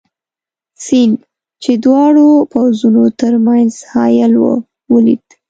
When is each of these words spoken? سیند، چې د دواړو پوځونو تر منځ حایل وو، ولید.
سیند، 0.83 1.17
چې 1.63 1.71
د 1.77 1.79
دواړو 1.85 2.27
پوځونو 2.51 3.03
تر 3.21 3.33
منځ 3.47 3.71
حایل 3.91 4.33
وو، 4.41 4.53
ولید. 4.93 5.25